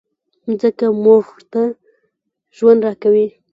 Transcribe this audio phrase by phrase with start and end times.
[0.47, 1.61] مځکه موږ ته
[2.57, 3.27] ژوند راکوي.